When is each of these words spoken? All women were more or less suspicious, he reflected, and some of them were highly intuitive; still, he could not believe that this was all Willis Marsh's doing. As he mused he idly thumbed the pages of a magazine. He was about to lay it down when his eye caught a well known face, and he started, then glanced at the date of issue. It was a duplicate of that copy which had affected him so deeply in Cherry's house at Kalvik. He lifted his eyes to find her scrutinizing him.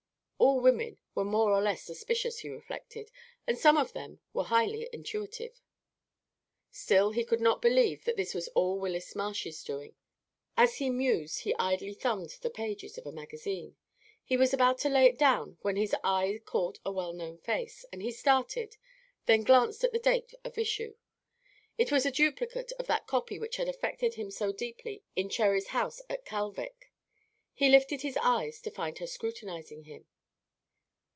All 0.41 0.59
women 0.59 0.97
were 1.13 1.23
more 1.23 1.51
or 1.53 1.61
less 1.61 1.83
suspicious, 1.83 2.39
he 2.39 2.49
reflected, 2.49 3.11
and 3.45 3.59
some 3.59 3.77
of 3.77 3.93
them 3.93 4.21
were 4.33 4.45
highly 4.45 4.89
intuitive; 4.91 5.61
still, 6.71 7.11
he 7.11 7.23
could 7.23 7.39
not 7.41 7.61
believe 7.61 8.05
that 8.05 8.17
this 8.17 8.33
was 8.33 8.47
all 8.49 8.79
Willis 8.79 9.13
Marsh's 9.13 9.63
doing. 9.63 9.93
As 10.57 10.77
he 10.77 10.89
mused 10.89 11.41
he 11.41 11.53
idly 11.59 11.93
thumbed 11.93 12.31
the 12.41 12.49
pages 12.49 12.97
of 12.97 13.05
a 13.05 13.11
magazine. 13.11 13.77
He 14.23 14.35
was 14.35 14.51
about 14.51 14.79
to 14.79 14.89
lay 14.89 15.05
it 15.05 15.19
down 15.19 15.59
when 15.61 15.75
his 15.75 15.95
eye 16.03 16.41
caught 16.43 16.79
a 16.83 16.91
well 16.91 17.13
known 17.13 17.37
face, 17.37 17.85
and 17.93 18.01
he 18.01 18.11
started, 18.11 18.77
then 19.27 19.43
glanced 19.43 19.83
at 19.83 19.91
the 19.91 19.99
date 19.99 20.33
of 20.43 20.57
issue. 20.57 20.95
It 21.77 21.91
was 21.91 22.03
a 22.03 22.09
duplicate 22.11 22.71
of 22.79 22.87
that 22.87 23.05
copy 23.05 23.37
which 23.37 23.57
had 23.57 23.69
affected 23.69 24.15
him 24.15 24.31
so 24.31 24.51
deeply 24.51 25.03
in 25.15 25.29
Cherry's 25.29 25.67
house 25.67 26.01
at 26.09 26.25
Kalvik. 26.25 26.91
He 27.53 27.69
lifted 27.69 28.01
his 28.01 28.17
eyes 28.17 28.59
to 28.61 28.71
find 28.71 28.97
her 28.97 29.07
scrutinizing 29.07 29.83
him. 29.83 30.07